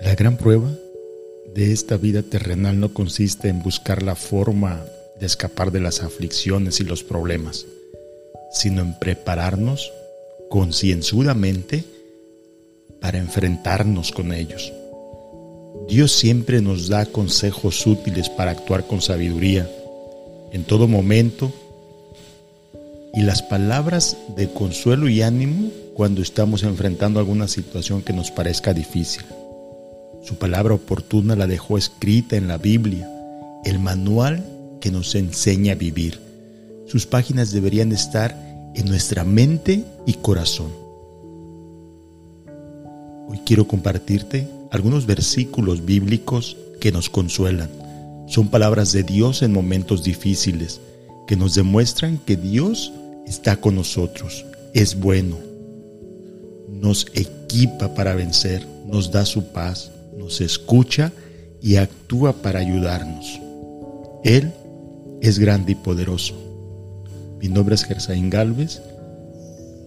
La 0.00 0.14
gran 0.14 0.36
prueba 0.36 0.70
de 1.54 1.72
esta 1.72 1.96
vida 1.96 2.22
terrenal 2.22 2.78
no 2.78 2.94
consiste 2.94 3.48
en 3.48 3.62
buscar 3.62 4.04
la 4.04 4.14
forma 4.14 4.84
de 5.18 5.26
escapar 5.26 5.72
de 5.72 5.80
las 5.80 6.04
aflicciones 6.04 6.78
y 6.78 6.84
los 6.84 7.02
problemas, 7.02 7.66
sino 8.52 8.82
en 8.82 8.96
prepararnos 9.00 9.92
concienzudamente 10.50 11.84
para 13.00 13.18
enfrentarnos 13.18 14.12
con 14.12 14.32
ellos. 14.32 14.72
Dios 15.88 16.12
siempre 16.12 16.62
nos 16.62 16.88
da 16.88 17.04
consejos 17.06 17.84
útiles 17.84 18.28
para 18.28 18.52
actuar 18.52 18.86
con 18.86 19.00
sabiduría 19.00 19.68
en 20.52 20.62
todo 20.62 20.86
momento 20.86 21.52
y 23.14 23.22
las 23.22 23.42
palabras 23.42 24.16
de 24.36 24.48
consuelo 24.48 25.08
y 25.08 25.22
ánimo 25.22 25.70
cuando 25.94 26.22
estamos 26.22 26.62
enfrentando 26.62 27.18
alguna 27.18 27.48
situación 27.48 28.02
que 28.02 28.12
nos 28.12 28.30
parezca 28.30 28.72
difícil. 28.72 29.24
Su 30.22 30.36
palabra 30.36 30.74
oportuna 30.74 31.36
la 31.36 31.46
dejó 31.46 31.78
escrita 31.78 32.36
en 32.36 32.48
la 32.48 32.58
Biblia, 32.58 33.10
el 33.64 33.78
manual 33.78 34.44
que 34.80 34.90
nos 34.90 35.14
enseña 35.14 35.72
a 35.72 35.76
vivir. 35.76 36.20
Sus 36.86 37.06
páginas 37.06 37.52
deberían 37.52 37.92
estar 37.92 38.36
en 38.74 38.86
nuestra 38.86 39.24
mente 39.24 39.84
y 40.06 40.14
corazón. 40.14 40.72
Hoy 43.28 43.40
quiero 43.44 43.66
compartirte 43.66 44.48
algunos 44.70 45.06
versículos 45.06 45.84
bíblicos 45.84 46.56
que 46.80 46.92
nos 46.92 47.10
consuelan. 47.10 47.70
Son 48.26 48.48
palabras 48.48 48.92
de 48.92 49.02
Dios 49.02 49.42
en 49.42 49.52
momentos 49.52 50.02
difíciles 50.02 50.80
que 51.26 51.36
nos 51.36 51.54
demuestran 51.54 52.18
que 52.18 52.36
Dios 52.36 52.92
está 53.26 53.56
con 53.56 53.74
nosotros, 53.74 54.46
es 54.72 54.98
bueno, 54.98 55.36
nos 56.68 57.06
equipa 57.14 57.94
para 57.94 58.14
vencer, 58.14 58.66
nos 58.86 59.10
da 59.12 59.26
su 59.26 59.44
paz, 59.48 59.90
nos 60.18 60.40
escucha 60.40 61.12
y 61.62 61.76
actúa 61.76 62.32
para 62.34 62.58
ayudarnos. 62.58 63.40
Él 64.24 64.52
es 65.22 65.38
grande 65.38 65.72
y 65.72 65.74
poderoso. 65.76 66.34
Mi 67.40 67.48
nombre 67.48 67.76
es 67.76 67.84
Gersaín 67.84 68.28
Galvez 68.28 68.82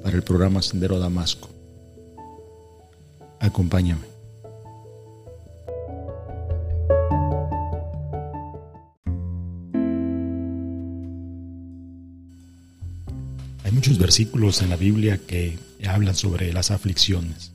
para 0.02 0.16
el 0.16 0.24
programa 0.24 0.62
Sendero 0.62 1.00
Damasco. 1.00 1.50
Acompáñame. 3.40 4.12
Hay 13.64 13.72
muchos 13.72 13.98
versículos 13.98 14.62
en 14.62 14.70
la 14.70 14.76
Biblia 14.76 15.20
que 15.26 15.58
hablan 15.88 16.16
sobre 16.16 16.54
las 16.54 16.72
aflicciones 16.72 17.52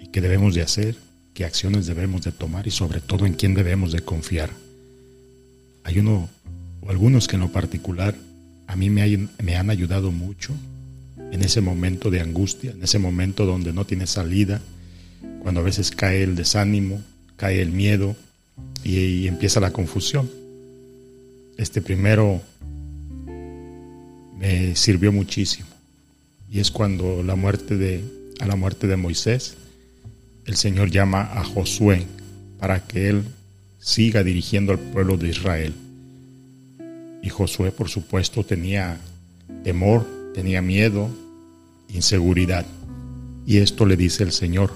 y 0.00 0.08
qué 0.08 0.20
debemos 0.20 0.54
de 0.54 0.62
hacer, 0.62 0.96
qué 1.34 1.44
acciones 1.44 1.86
debemos 1.86 2.22
de 2.22 2.32
tomar 2.32 2.66
y 2.66 2.70
sobre 2.70 3.00
todo 3.00 3.26
en 3.26 3.34
quién 3.34 3.54
debemos 3.54 3.92
de 3.92 4.00
confiar. 4.00 4.50
Hay 5.84 5.98
uno 5.98 6.28
o 6.80 6.90
algunos 6.90 7.28
que 7.28 7.36
en 7.36 7.42
lo 7.42 7.52
particular 7.52 8.14
a 8.66 8.76
mí 8.76 8.90
me, 8.90 9.28
me 9.42 9.56
han 9.56 9.70
ayudado 9.70 10.12
mucho 10.12 10.54
en 11.32 11.42
ese 11.42 11.60
momento 11.60 12.10
de 12.10 12.20
angustia, 12.20 12.72
en 12.72 12.82
ese 12.82 12.98
momento 12.98 13.46
donde 13.46 13.72
no 13.72 13.84
tiene 13.84 14.06
salida, 14.06 14.60
cuando 15.40 15.60
a 15.60 15.64
veces 15.64 15.90
cae 15.90 16.22
el 16.22 16.36
desánimo, 16.36 17.02
cae 17.36 17.62
el 17.62 17.72
miedo 17.72 18.14
y 18.84 19.26
empieza 19.26 19.60
la 19.60 19.72
confusión. 19.72 20.30
Este 21.56 21.80
primero 21.80 22.42
me 24.38 24.74
sirvió 24.76 25.12
muchísimo. 25.12 25.68
Y 26.50 26.60
es 26.60 26.70
cuando 26.70 27.22
la 27.22 27.36
muerte 27.36 27.76
de, 27.76 28.04
a 28.40 28.46
la 28.46 28.56
muerte 28.56 28.86
de 28.86 28.96
Moisés, 28.96 29.56
el 30.44 30.56
Señor 30.56 30.90
llama 30.90 31.22
a 31.32 31.44
Josué 31.44 32.06
para 32.58 32.84
que 32.86 33.08
él 33.08 33.24
siga 33.78 34.22
dirigiendo 34.22 34.72
al 34.72 34.78
pueblo 34.78 35.16
de 35.16 35.28
Israel. 35.28 35.74
Y 37.22 37.28
Josué, 37.28 37.70
por 37.70 37.88
supuesto, 37.88 38.44
tenía 38.44 38.98
temor, 39.62 40.06
tenía 40.34 40.62
miedo, 40.62 41.08
inseguridad. 41.88 42.66
Y 43.46 43.58
esto 43.58 43.86
le 43.86 43.96
dice 43.96 44.24
el 44.24 44.32
Señor. 44.32 44.72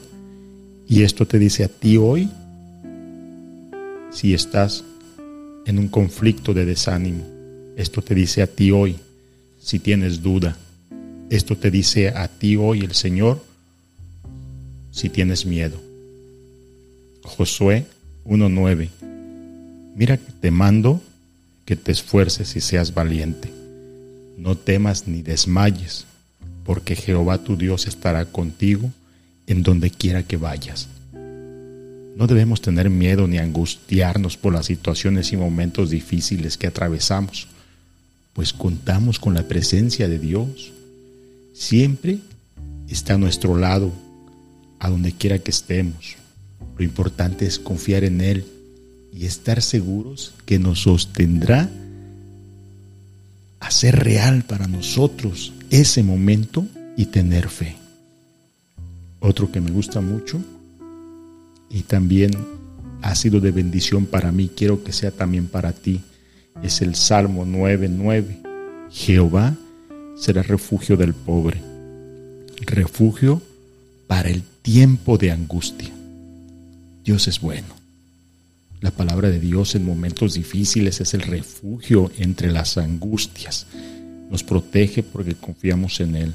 Y 0.88 1.03
esto 1.03 1.26
te 1.26 1.38
dice 1.38 1.65
a 1.65 1.69
ti 1.69 1.97
hoy, 1.97 2.28
si 4.10 4.34
estás 4.34 4.84
en 5.66 5.78
un 5.78 5.88
conflicto 5.88 6.55
de 6.55 6.65
desánimo. 6.65 7.25
Esto 7.76 8.03
te 8.03 8.15
dice 8.15 8.43
a 8.43 8.47
ti 8.47 8.71
hoy, 8.71 8.97
si 9.60 9.81
tienes 9.81 10.22
duda. 10.22 10.56
Esto 11.28 11.56
te 11.56 11.72
dice 11.72 12.09
a 12.10 12.28
ti 12.28 12.56
hoy 12.56 12.81
el 12.81 12.94
Señor 12.94 13.43
si 14.97 15.11
tienes 15.11 15.45
miedo. 15.45 15.79
Josué 17.23 17.84
1.9. 18.25 18.89
Mira 19.95 20.17
que 20.17 20.33
te 20.33 20.51
mando 20.51 21.01
que 21.65 21.77
te 21.77 21.93
esfuerces 21.93 22.57
y 22.57 22.61
seas 22.61 22.95
valiente. 22.95 23.53
No 24.39 24.56
temas 24.56 25.06
ni 25.06 25.23
desmayes, 25.23 26.06
porque 26.65 26.97
Jehová 26.97 27.39
tu 27.45 27.56
Dios 27.56 27.87
estará 27.87 28.25
contigo 28.25 28.91
en 29.47 29.62
donde 29.62 29.91
quiera 29.91 30.23
que 30.23 30.37
vayas. 30.37 30.89
No 31.12 32.27
debemos 32.27 32.61
tener 32.61 32.89
miedo 32.91 33.29
ni 33.29 33.39
angustiarnos 33.39 34.37
por 34.37 34.53
las 34.53 34.67
situaciones 34.67 35.33
y 35.33 35.37
momentos 35.37 35.91
difíciles 35.91 36.56
que 36.56 36.67
atravesamos 36.67 37.49
pues 38.37 38.53
contamos 38.53 39.19
con 39.19 39.33
la 39.33 39.49
presencia 39.49 40.09
de 40.09 40.19
Dios. 40.19 40.71
Siempre 41.55 42.19
está 42.87 43.15
a 43.15 43.19
nuestro 43.19 43.56
lado, 43.56 43.91
a 44.78 44.91
donde 44.91 45.12
quiera 45.12 45.38
que 45.38 45.50
estemos. 45.50 46.16
Lo 46.76 46.84
importante 46.84 47.47
es 47.47 47.59
confiar 47.59 48.04
en 48.04 48.20
Él 48.20 48.44
y 49.12 49.26
estar 49.26 49.62
seguros 49.62 50.34
que 50.44 50.59
nos 50.59 50.82
sostendrá 50.82 51.70
a 53.60 53.70
ser 53.70 53.97
real 53.97 54.44
para 54.44 54.66
nosotros 54.66 55.53
ese 55.70 56.03
momento 56.03 56.66
y 56.97 57.06
tener 57.06 57.48
fe. 57.48 57.76
Otro 59.20 59.50
que 59.50 59.60
me 59.60 59.70
gusta 59.70 60.00
mucho 60.00 60.41
y 61.70 61.82
también 61.82 62.31
ha 63.03 63.14
sido 63.14 63.41
de 63.41 63.50
bendición 63.50 64.06
para 64.06 64.32
mí, 64.32 64.50
quiero 64.54 64.84
que 64.84 64.93
sea 64.93 65.10
también 65.10 65.47
para 65.47 65.72
ti 65.72 66.03
es 66.62 66.82
el 66.82 66.94
Salmo 66.94 67.44
9:9. 67.44 68.43
Jehová 68.91 69.54
será 70.16 70.43
refugio 70.43 70.97
del 70.97 71.12
pobre, 71.12 71.60
refugio 72.60 73.43
para 74.06 74.31
el 74.31 74.43
tiempo 74.62 75.19
de 75.19 75.31
angustia. 75.31 75.91
Dios 77.05 77.28
es 77.28 77.41
bueno. 77.41 77.77
La 78.81 78.91
palabra 78.91 79.31
de 79.31 79.41
Dios 79.41 79.75
en 79.75 79.84
momentos 79.84 80.34
difíciles 80.34 81.00
es 81.00 81.15
el 81.15 81.22
refugio 81.22 82.11
entre 82.19 82.53
las 82.53 82.77
angustias. 82.77 83.67
Nos 84.31 84.44
protege 84.44 85.03
porque 85.03 85.34
confiamos 85.34 86.00
en 86.00 86.17
Él. 86.17 86.34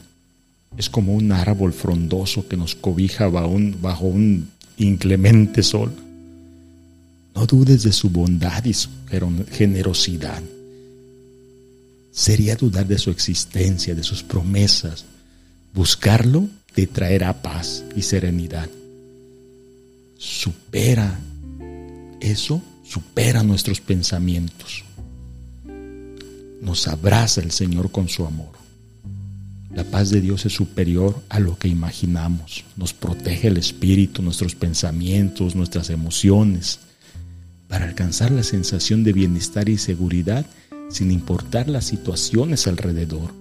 Es 0.78 0.90
como 0.90 1.14
un 1.14 1.32
árbol 1.32 1.74
frondoso 1.74 2.48
que 2.48 2.58
nos 2.58 2.76
cobija 2.76 3.28
bajo 3.28 4.06
un, 4.06 4.50
inclemente 4.78 5.64
sol. 5.64 5.92
No 7.36 7.46
dudes 7.46 7.84
de 7.84 7.92
su 7.92 8.10
bondad 8.10 8.64
y 8.66 8.74
su 8.74 8.90
generosidad. 9.52 10.42
Sería 12.12 12.56
dudar 12.56 12.88
de 12.88 12.98
su 12.98 13.10
existencia, 13.12 13.96
de 13.96 14.04
sus 14.04 14.24
promesas. 14.24 15.06
Buscarlo 15.74 16.48
te 16.74 16.88
traerá 16.88 17.42
paz 17.42 17.84
y 17.96 18.02
serenidad. 18.02 18.70
Supera 20.18 21.20
eso, 22.20 22.62
supera 22.84 23.44
nuestros 23.44 23.82
pensamientos. 23.82 24.84
Nos 26.62 26.88
abraza 26.88 27.42
el 27.42 27.52
Señor 27.52 27.92
con 27.92 28.10
su 28.10 28.26
amor. 28.26 28.62
La 29.74 29.86
paz 29.86 30.10
de 30.10 30.20
Dios 30.20 30.46
es 30.46 30.54
superior 30.54 31.24
a 31.30 31.40
lo 31.40 31.58
que 31.58 31.70
imaginamos. 31.70 32.66
Nos 32.76 32.94
protege 32.94 33.48
el 33.48 33.58
espíritu, 33.58 34.22
nuestros 34.22 34.54
pensamientos, 34.54 35.56
nuestras 35.56 35.90
emociones 35.90 36.80
para 37.70 37.86
alcanzar 37.86 38.32
la 38.32 38.44
sensación 38.44 39.06
de 39.06 39.14
bienestar 39.14 39.70
y 39.70 39.78
seguridad 39.78 40.46
sin 40.90 41.10
importar 41.10 41.70
las 41.70 41.86
situaciones 41.86 42.68
alrededor. 42.68 43.34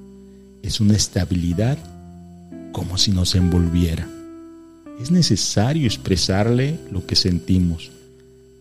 Es 0.63 0.81
una 0.81 0.95
estabilidad 0.95 1.79
como 2.73 2.99
si 2.99 3.13
nos 3.13 3.35
envolviera. 3.35 4.09
Es 5.01 5.11
necesario 5.11 5.87
expresarle 5.87 6.79
lo 6.91 7.07
que 7.07 7.17
sentimos, 7.17 7.91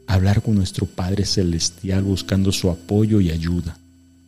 hablar 0.08 0.42
con 0.42 0.56
nuestro 0.56 0.86
Padre 0.86 1.26
Celestial 1.26 2.04
buscando 2.04 2.52
su 2.52 2.70
apoyo 2.70 3.20
y 3.22 3.30
ayuda. 3.32 3.78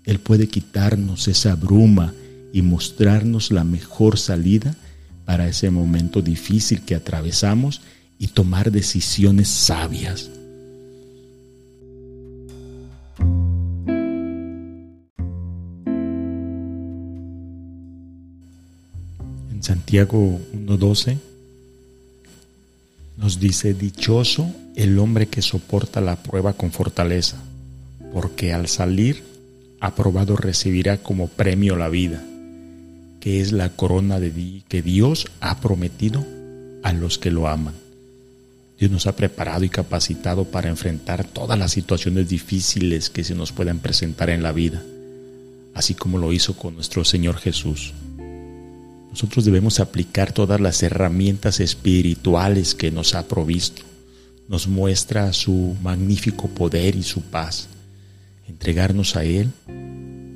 Él 0.04 0.20
puede 0.20 0.48
quitarnos 0.48 1.28
esa 1.28 1.56
bruma 1.56 2.14
y 2.54 2.62
mostrarnos 2.62 3.52
la 3.52 3.64
mejor 3.64 4.20
salida 4.20 4.76
para 5.26 5.48
ese 5.48 5.70
momento 5.70 6.22
difícil 6.22 6.82
que 6.82 6.96
atravesamos 6.96 7.82
y 8.20 8.28
tomar 8.28 8.72
decisiones 8.72 9.48
sabias. 9.48 10.30
Santiago 19.62 20.40
1.12 20.54 21.18
nos 23.18 23.40
dice, 23.40 23.76
dichoso 23.76 24.52
el 24.76 24.98
hombre 24.98 25.28
que 25.28 25.44
soporta 25.44 26.02
la 26.02 26.24
prueba 26.24 26.54
con 26.54 26.72
fortaleza, 26.72 27.38
porque 28.12 28.54
al 28.54 28.68
salir 28.68 29.24
aprobado 29.80 30.36
recibirá 30.36 30.98
como 30.98 31.28
premio 31.28 31.76
la 31.76 31.90
vida, 31.90 32.24
que 33.20 33.42
es 33.42 33.52
la 33.52 33.70
corona 33.70 34.20
de 34.20 34.64
que 34.68 34.82
Dios 34.82 35.28
ha 35.40 35.60
prometido 35.60 36.26
a 36.82 36.94
los 36.94 37.20
que 37.20 37.30
lo 37.30 37.48
aman. 37.48 37.76
Dios 38.80 38.90
nos 38.90 39.06
ha 39.06 39.16
preparado 39.16 39.64
y 39.64 39.70
capacitado 39.70 40.46
para 40.46 40.70
enfrentar 40.70 41.24
todas 41.24 41.60
las 41.60 41.72
situaciones 41.72 42.28
difíciles 42.28 43.12
que 43.12 43.24
se 43.24 43.36
nos 43.36 43.52
puedan 43.52 43.78
presentar 43.78 44.32
en 44.32 44.42
la 44.42 44.54
vida, 44.54 44.82
así 45.76 45.94
como 45.94 46.18
lo 46.18 46.34
hizo 46.34 46.56
con 46.56 46.74
nuestro 46.74 47.06
Señor 47.06 47.38
Jesús. 47.38 47.94
Nosotros 49.12 49.44
debemos 49.44 49.80
aplicar 49.80 50.32
todas 50.32 50.60
las 50.60 50.82
herramientas 50.84 51.60
espirituales 51.60 52.74
que 52.74 52.92
nos 52.92 53.14
ha 53.14 53.28
provisto. 53.28 53.84
Nos 54.48 54.68
muestra 54.68 55.32
su 55.34 55.76
magnífico 55.84 56.48
poder 56.48 56.96
y 56.96 57.04
su 57.04 57.22
paz. 57.22 57.68
Entregarnos 58.48 59.16
a 59.16 59.26
Él 59.26 59.50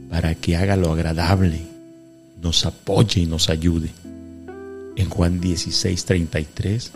para 0.09 0.35
que 0.35 0.55
haga 0.55 0.75
lo 0.75 0.91
agradable, 0.91 1.61
nos 2.41 2.65
apoye 2.65 3.21
y 3.21 3.25
nos 3.25 3.49
ayude. 3.49 3.89
En 4.95 5.09
Juan 5.09 5.41
16, 5.41 6.05
33 6.05 6.91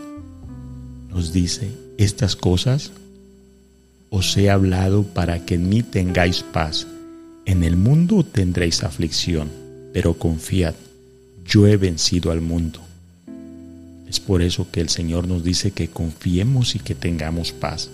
nos 1.10 1.32
dice, 1.32 1.70
estas 1.98 2.36
cosas 2.36 2.92
os 4.10 4.36
he 4.36 4.50
hablado 4.50 5.02
para 5.02 5.44
que 5.44 5.54
en 5.54 5.68
mí 5.68 5.82
tengáis 5.82 6.42
paz. 6.42 6.86
En 7.46 7.64
el 7.64 7.76
mundo 7.76 8.22
tendréis 8.24 8.84
aflicción, 8.84 9.50
pero 9.92 10.14
confiad, 10.14 10.74
yo 11.50 11.66
he 11.66 11.76
vencido 11.76 12.30
al 12.30 12.40
mundo. 12.40 12.80
Es 14.08 14.20
por 14.20 14.40
eso 14.40 14.70
que 14.70 14.80
el 14.80 14.88
Señor 14.88 15.28
nos 15.28 15.44
dice 15.44 15.72
que 15.72 15.88
confiemos 15.88 16.74
y 16.74 16.78
que 16.78 16.94
tengamos 16.94 17.52
paz, 17.52 17.90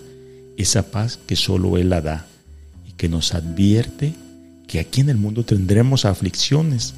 esa 0.57 0.91
paz 0.91 1.19
que 1.25 1.35
solo 1.35 1.77
Él 1.77 1.89
la 1.89 2.01
da 2.01 2.27
y 2.87 2.93
que 2.93 3.09
nos 3.09 3.33
advierte 3.33 4.13
que 4.67 4.79
aquí 4.79 5.01
en 5.01 5.09
el 5.09 5.17
mundo 5.17 5.43
tendremos 5.43 6.05
aflicciones, 6.05 6.93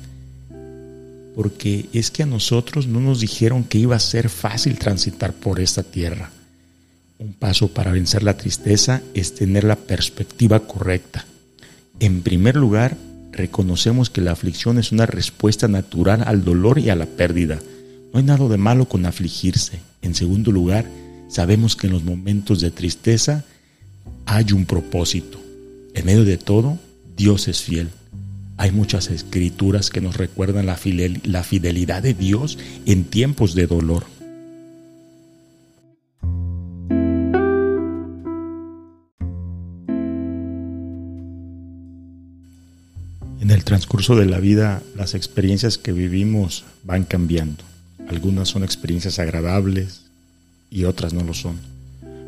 porque 1.35 1.87
es 1.93 2.11
que 2.11 2.23
a 2.23 2.25
nosotros 2.25 2.87
no 2.87 2.99
nos 2.99 3.21
dijeron 3.21 3.63
que 3.63 3.77
iba 3.77 3.95
a 3.95 3.99
ser 3.99 4.29
fácil 4.29 4.77
transitar 4.77 5.33
por 5.33 5.59
esta 5.59 5.83
tierra. 5.83 6.31
Un 7.19 7.33
paso 7.33 7.69
para 7.69 7.91
vencer 7.91 8.23
la 8.23 8.37
tristeza 8.37 9.01
es 9.13 9.35
tener 9.35 9.63
la 9.63 9.75
perspectiva 9.75 10.61
correcta. 10.61 11.25
En 11.99 12.21
primer 12.21 12.55
lugar, 12.55 12.97
reconocemos 13.39 14.09
que 14.09 14.19
la 14.19 14.33
aflicción 14.33 14.77
es 14.77 14.91
una 14.91 15.05
respuesta 15.05 15.69
natural 15.69 16.23
al 16.25 16.43
dolor 16.43 16.77
y 16.77 16.89
a 16.89 16.95
la 16.95 17.05
pérdida. 17.05 17.57
No 18.11 18.19
hay 18.19 18.25
nada 18.25 18.47
de 18.49 18.57
malo 18.57 18.85
con 18.85 19.05
afligirse. 19.05 19.79
En 20.01 20.13
segundo 20.13 20.51
lugar, 20.51 20.85
sabemos 21.29 21.77
que 21.77 21.87
en 21.87 21.93
los 21.93 22.03
momentos 22.03 22.59
de 22.59 22.69
tristeza 22.69 23.45
hay 24.25 24.51
un 24.51 24.65
propósito. 24.65 25.39
En 25.93 26.05
medio 26.05 26.25
de 26.25 26.37
todo, 26.37 26.77
Dios 27.15 27.47
es 27.47 27.63
fiel. 27.63 27.87
Hay 28.57 28.71
muchas 28.71 29.09
escrituras 29.09 29.89
que 29.89 30.01
nos 30.01 30.17
recuerdan 30.17 30.65
la, 30.65 30.75
fidelidad 30.75 32.03
de 32.03 32.13
Dios 32.13 32.57
en 32.85 33.05
tiempos 33.05 33.55
de 33.55 33.67
dolor. 33.67 34.03
Transcurso 43.69 44.15
de 44.15 44.25
la 44.25 44.39
vida, 44.39 44.81
las 44.95 45.13
experiencias 45.13 45.77
que 45.77 45.91
vivimos 45.91 46.65
van 46.83 47.03
cambiando. 47.03 47.63
Algunas 48.09 48.49
son 48.49 48.63
experiencias 48.63 49.19
agradables 49.19 50.05
y 50.71 50.85
otras 50.85 51.13
no 51.13 51.23
lo 51.23 51.35
son. 51.35 51.57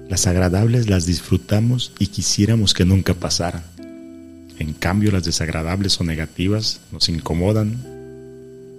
Las 0.07 0.27
agradables 0.27 0.87
las 0.87 1.07
disfrutamos 1.07 1.93
y 1.97 2.07
quisiéramos 2.07 2.75
que 2.75 2.85
nunca 2.85 3.15
pasaran. 3.15 3.63
En 4.59 4.73
cambio, 4.73 5.11
las 5.11 5.23
desagradables 5.23 5.99
o 5.99 6.03
negativas 6.03 6.79
nos 6.91 7.09
incomodan 7.09 7.75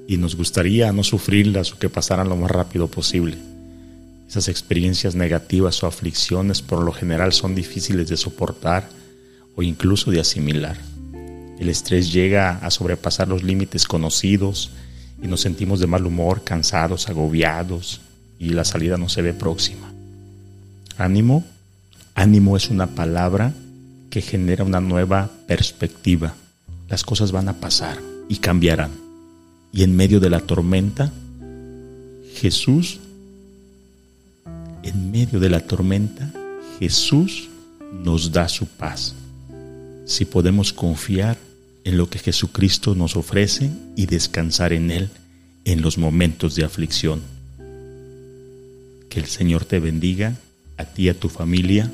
y 0.06 0.16
nos 0.16 0.36
gustaría 0.36 0.92
no 0.92 1.02
sufrirlas 1.02 1.72
o 1.72 1.80
que 1.80 1.88
pasaran 1.88 2.28
lo 2.28 2.36
más 2.36 2.52
rápido 2.52 2.86
posible. 2.86 3.38
Esas 4.28 4.46
experiencias 4.46 5.16
negativas 5.16 5.82
o 5.82 5.88
aflicciones 5.88 6.62
por 6.62 6.84
lo 6.84 6.92
general 6.92 7.32
son 7.32 7.56
difíciles 7.56 8.08
de 8.08 8.16
soportar 8.16 8.88
o 9.56 9.64
incluso 9.64 10.12
de 10.12 10.20
asimilar. 10.20 10.91
El 11.62 11.68
estrés 11.68 12.12
llega 12.12 12.56
a 12.56 12.72
sobrepasar 12.72 13.28
los 13.28 13.44
límites 13.44 13.86
conocidos 13.86 14.72
y 15.22 15.28
nos 15.28 15.42
sentimos 15.42 15.78
de 15.78 15.86
mal 15.86 16.04
humor, 16.04 16.42
cansados, 16.42 17.08
agobiados 17.08 18.00
y 18.36 18.48
la 18.48 18.64
salida 18.64 18.96
no 18.96 19.08
se 19.08 19.22
ve 19.22 19.32
próxima. 19.32 19.92
Ánimo. 20.98 21.44
Ánimo 22.16 22.56
es 22.56 22.68
una 22.68 22.88
palabra 22.88 23.52
que 24.10 24.22
genera 24.22 24.64
una 24.64 24.80
nueva 24.80 25.30
perspectiva. 25.46 26.34
Las 26.88 27.04
cosas 27.04 27.30
van 27.30 27.48
a 27.48 27.60
pasar 27.60 27.96
y 28.28 28.38
cambiarán. 28.38 28.90
Y 29.72 29.84
en 29.84 29.94
medio 29.94 30.18
de 30.18 30.30
la 30.30 30.40
tormenta, 30.40 31.12
Jesús, 32.34 32.98
en 34.82 35.12
medio 35.12 35.38
de 35.38 35.48
la 35.48 35.60
tormenta, 35.60 36.28
Jesús 36.80 37.48
nos 38.02 38.32
da 38.32 38.48
su 38.48 38.66
paz. 38.66 39.14
Si 40.06 40.24
podemos 40.24 40.72
confiar 40.72 41.51
en 41.84 41.96
lo 41.96 42.08
que 42.08 42.18
Jesucristo 42.18 42.94
nos 42.94 43.16
ofrece 43.16 43.70
y 43.96 44.06
descansar 44.06 44.72
en 44.72 44.90
Él 44.90 45.10
en 45.64 45.82
los 45.82 45.98
momentos 45.98 46.54
de 46.54 46.64
aflicción. 46.64 47.20
Que 49.08 49.20
el 49.20 49.26
Señor 49.26 49.64
te 49.64 49.80
bendiga, 49.80 50.36
a 50.76 50.84
ti 50.84 51.04
y 51.04 51.08
a 51.08 51.18
tu 51.18 51.28
familia 51.28 51.90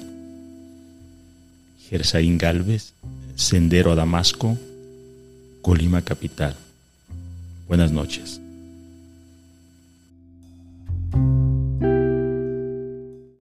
Gersaín 1.88 2.36
Galvez, 2.36 2.92
Sendero 3.34 3.92
a 3.92 3.94
Damasco, 3.94 4.58
Colima 5.62 6.02
Capital. 6.02 6.54
Buenas 7.66 7.92
noches. 7.92 8.40